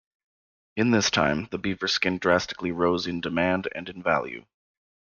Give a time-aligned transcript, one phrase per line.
[0.75, 4.47] In this time, the beaver skin drastically rose in demand and in value.